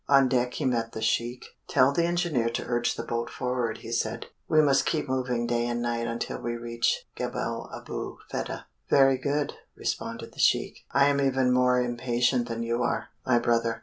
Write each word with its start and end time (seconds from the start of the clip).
On 0.09 0.27
deck 0.27 0.55
he 0.55 0.65
met 0.65 0.93
the 0.93 1.01
sheik. 1.03 1.45
"Tell 1.69 1.91
the 1.91 2.05
engineer 2.05 2.49
to 2.49 2.65
urge 2.65 2.95
the 2.95 3.03
boat 3.03 3.29
forward," 3.29 3.77
he 3.85 3.91
said; 3.91 4.25
"we 4.47 4.59
must 4.59 4.87
keep 4.87 5.07
moving 5.07 5.45
day 5.45 5.67
and 5.67 5.79
night 5.79 6.07
until 6.07 6.39
we 6.41 6.57
reach 6.57 7.05
Gebel 7.15 7.69
Abu 7.71 8.17
Fedah." 8.31 8.65
"Very 8.89 9.19
good," 9.19 9.53
responded 9.77 10.31
the 10.33 10.39
sheik. 10.39 10.85
"I 10.91 11.05
am 11.05 11.21
even 11.21 11.51
more 11.53 11.79
impatient 11.79 12.47
than 12.47 12.63
you 12.63 12.81
are, 12.81 13.09
my 13.27 13.37
brother. 13.37 13.79